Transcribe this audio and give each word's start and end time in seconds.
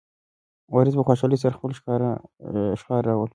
وارث 0.73 0.93
په 0.97 1.03
خوشحالۍ 1.07 1.37
سره 1.43 1.57
خپله 1.57 1.73
ښکار 2.81 3.01
راوړ. 3.09 3.27